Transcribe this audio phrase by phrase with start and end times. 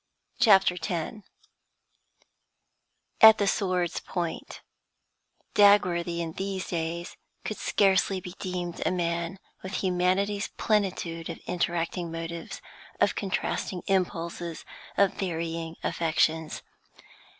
[0.39, 1.17] CHAPTER X
[3.21, 4.61] AT THE SWORD'S POINT
[5.53, 12.11] Dagworthy in these days could scarcely be deemed a man, with humanity's plenitude of interacting
[12.11, 12.63] motives,
[12.99, 14.65] of contrasting impulses,
[14.97, 16.63] of varying affections.